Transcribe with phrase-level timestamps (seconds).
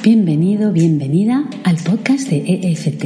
[0.00, 3.02] Bienvenido, bienvenida al podcast de EFT.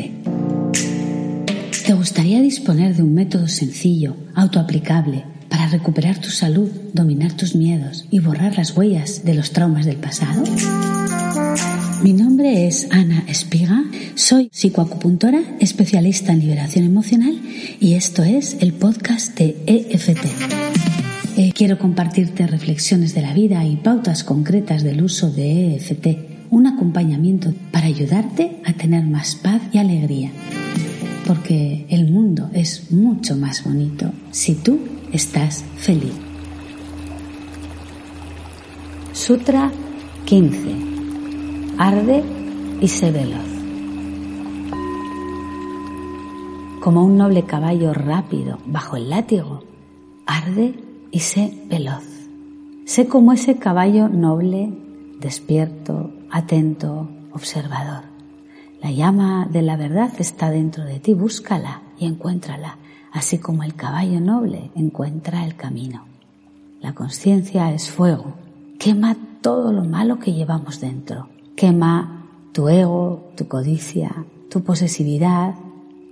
[1.87, 8.05] ¿Te gustaría disponer de un método sencillo, autoaplicable, para recuperar tu salud, dominar tus miedos
[8.11, 10.45] y borrar las huellas de los traumas del pasado?
[12.03, 13.85] Mi nombre es Ana Espiga,
[14.15, 17.41] soy psicoacupuntora, especialista en liberación emocional
[17.81, 20.27] y esto es el podcast de EFT.
[21.39, 26.67] Eh, quiero compartirte reflexiones de la vida y pautas concretas del uso de EFT un
[26.67, 30.31] acompañamiento para ayudarte a tener más paz y alegría.
[31.27, 34.79] Porque el mundo es mucho más bonito si tú
[35.13, 36.13] estás feliz.
[39.15, 39.73] Sutra
[40.27, 40.59] 15.
[41.79, 42.23] Arde
[42.83, 43.49] y sé veloz.
[46.83, 49.63] Como un noble caballo rápido bajo el látigo,
[50.27, 50.75] arde
[51.11, 52.05] y sé veloz.
[52.85, 54.71] Sé como ese caballo noble,
[55.19, 58.05] despierto, atento, observador.
[58.83, 62.79] La llama de la verdad está dentro de ti, búscala y encuéntrala,
[63.13, 66.05] así como el caballo noble encuentra el camino.
[66.81, 68.35] La conciencia es fuego,
[68.81, 75.55] quema todo lo malo que llevamos dentro, quema tu ego, tu codicia, tu posesividad,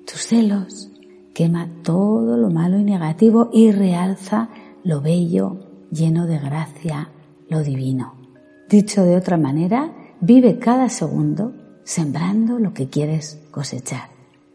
[0.07, 0.91] tus celos,
[1.35, 4.51] quema todo lo malo y negativo y realza
[4.85, 5.57] lo bello,
[5.91, 7.09] lleno de gracia,
[7.49, 8.15] lo divino.
[8.69, 14.11] Dicho de otra manera, Vive cada segundo sembrando lo que quieres cosechar.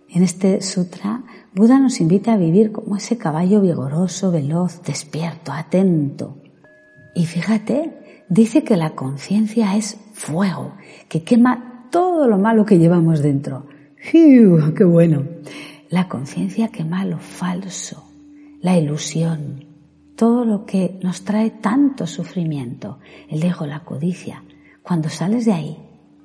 [0.08, 1.24] En este sutra,
[1.56, 6.38] Buda nos invita a vivir como ese caballo vigoroso, veloz, despierto, atento.
[7.16, 10.74] Y fíjate, dice que la conciencia es fuego,
[11.10, 13.66] que quema todo lo malo que llevamos dentro.
[14.12, 15.24] ¡Qué bueno!
[15.90, 18.08] La conciencia quema lo falso,
[18.62, 19.66] la ilusión,
[20.16, 24.44] todo lo que nos trae tanto sufrimiento, el ego, la codicia,
[24.86, 25.78] cuando sales de ahí,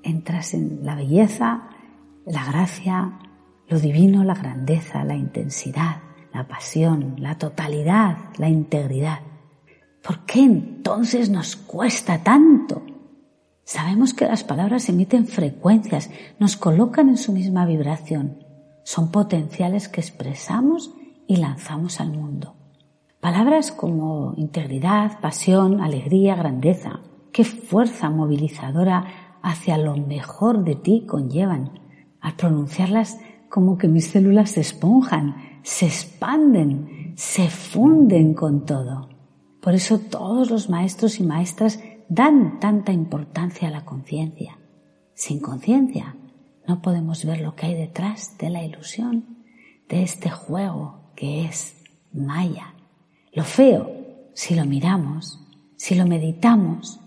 [0.02, 1.70] entras en la belleza,
[2.26, 3.18] la gracia,
[3.68, 6.02] lo divino, la grandeza, la intensidad,
[6.34, 9.20] la pasión, la totalidad, la integridad.
[10.02, 12.82] ¿Por qué entonces nos cuesta tanto?
[13.64, 18.44] Sabemos que las palabras emiten frecuencias, nos colocan en su misma vibración.
[18.84, 20.92] Son potenciales que expresamos
[21.26, 22.56] y lanzamos al mundo.
[23.20, 27.00] Palabras como integridad, pasión, alegría, grandeza,
[27.32, 31.80] qué fuerza movilizadora hacia lo mejor de ti conllevan.
[32.20, 33.18] Al pronunciarlas
[33.48, 39.08] como que mis células se esponjan, se expanden, se funden con todo.
[39.60, 44.58] Por eso todos los maestros y maestras dan tanta importancia a la conciencia.
[45.14, 46.16] Sin conciencia
[46.66, 49.44] no podemos ver lo que hay detrás de la ilusión,
[49.88, 51.76] de este juego que es
[52.12, 52.74] Maya.
[53.32, 53.90] Lo feo,
[54.34, 55.40] si lo miramos,
[55.76, 57.00] si lo meditamos,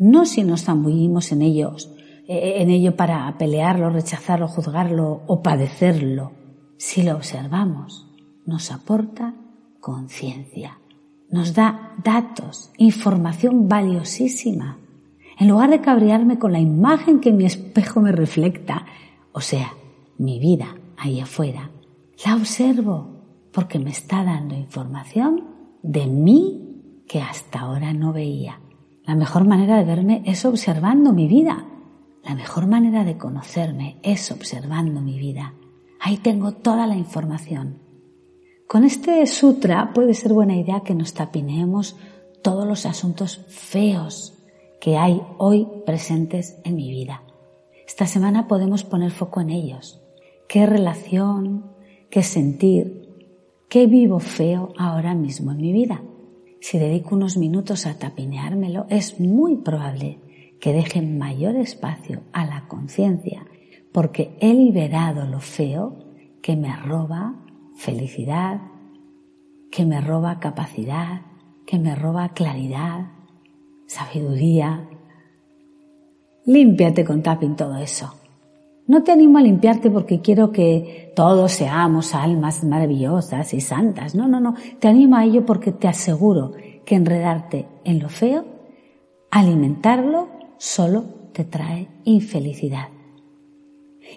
[0.00, 1.92] no si nos zambullimos en ellos,
[2.26, 6.32] eh, en ello para pelearlo, rechazarlo, juzgarlo o padecerlo.
[6.78, 8.10] Si lo observamos,
[8.46, 9.34] nos aporta
[9.78, 10.80] conciencia,
[11.28, 14.78] nos da datos, información valiosísima.
[15.38, 18.86] En lugar de cabrearme con la imagen que mi espejo me reflecta,
[19.32, 19.74] o sea,
[20.16, 21.70] mi vida ahí afuera,
[22.24, 23.20] la observo
[23.52, 25.44] porque me está dando información
[25.82, 28.60] de mí que hasta ahora no veía.
[29.10, 31.66] La mejor manera de verme es observando mi vida.
[32.22, 35.52] La mejor manera de conocerme es observando mi vida.
[35.98, 37.82] Ahí tengo toda la información.
[38.68, 41.96] Con este sutra puede ser buena idea que nos tapineemos
[42.40, 44.38] todos los asuntos feos
[44.80, 47.24] que hay hoy presentes en mi vida.
[47.88, 50.00] Esta semana podemos poner foco en ellos.
[50.48, 51.72] ¿Qué relación,
[52.10, 53.08] qué sentir,
[53.68, 56.00] qué vivo feo ahora mismo en mi vida?
[56.60, 60.18] Si dedico unos minutos a tapineármelo, es muy probable
[60.60, 63.46] que deje mayor espacio a la conciencia,
[63.92, 65.98] porque he liberado lo feo
[66.42, 67.34] que me roba
[67.74, 68.60] felicidad,
[69.70, 71.22] que me roba capacidad,
[71.66, 73.12] que me roba claridad,
[73.86, 74.88] sabiduría.
[76.44, 78.19] Límpiate con tapping todo eso.
[78.90, 84.16] No te animo a limpiarte porque quiero que todos seamos almas maravillosas y santas.
[84.16, 84.56] No, no, no.
[84.80, 86.54] Te animo a ello porque te aseguro
[86.84, 88.44] que enredarte en lo feo,
[89.30, 90.28] alimentarlo
[90.58, 92.88] solo te trae infelicidad.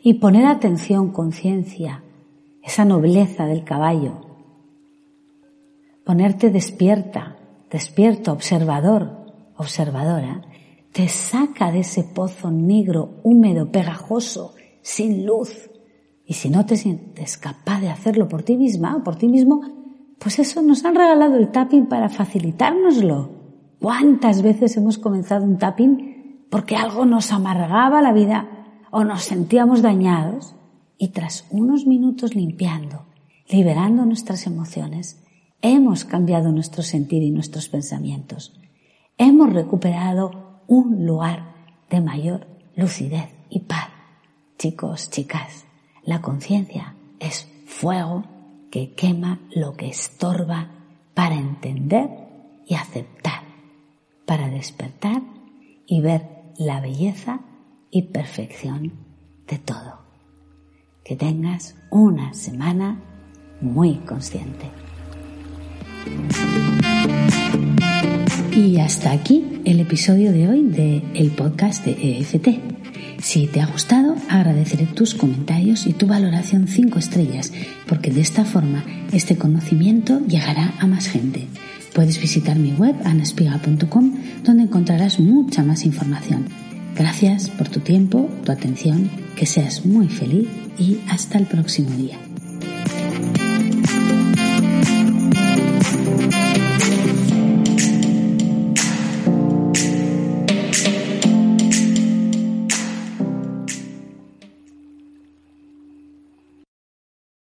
[0.01, 2.03] Y poner atención, conciencia,
[2.63, 4.25] esa nobleza del caballo,
[6.03, 7.37] ponerte despierta,
[7.69, 10.41] despierto, observador, observadora,
[10.91, 15.71] te saca de ese pozo negro, húmedo, pegajoso, sin luz.
[16.25, 19.61] Y si no te sientes capaz de hacerlo por ti misma o por ti mismo,
[20.19, 23.29] pues eso nos han regalado el tapping para facilitárnoslo.
[23.79, 28.47] ¿Cuántas veces hemos comenzado un tapping porque algo nos amargaba la vida
[28.91, 30.55] o nos sentíamos dañados?
[30.97, 33.05] Y tras unos minutos limpiando,
[33.49, 35.21] liberando nuestras emociones,
[35.61, 38.57] hemos cambiado nuestro sentir y nuestros pensamientos.
[39.17, 41.53] Hemos recuperado un lugar
[41.89, 43.89] de mayor lucidez y paz.
[44.57, 45.65] Chicos, chicas,
[46.03, 48.23] la conciencia es fuego
[48.71, 50.69] que quema lo que estorba
[51.13, 52.09] para entender
[52.65, 53.43] y aceptar,
[54.25, 55.21] para despertar
[55.85, 57.41] y ver la belleza
[57.91, 58.93] y perfección
[59.47, 59.99] de todo.
[61.03, 63.01] Que tengas una semana
[63.61, 64.71] muy consciente.
[68.55, 72.49] Y hasta aquí el episodio de hoy de el podcast de EFT.
[73.19, 77.51] Si te ha gustado, agradeceré tus comentarios y tu valoración 5 estrellas,
[77.87, 81.47] porque de esta forma este conocimiento llegará a más gente.
[81.95, 84.13] Puedes visitar mi web anaspiga.com
[84.43, 86.45] donde encontrarás mucha más información.
[86.95, 90.47] Gracias por tu tiempo, tu atención, que seas muy feliz
[90.77, 92.19] y hasta el próximo día.